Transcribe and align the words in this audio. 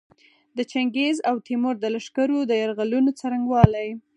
د 0.57 0.59
چنګیز 0.71 1.17
او 1.29 1.35
تیمور 1.47 1.75
د 1.79 1.85
لښکرو 1.95 2.39
د 2.45 2.51
یرغلونو 2.61 3.09
څرنګوالي. 3.19 3.87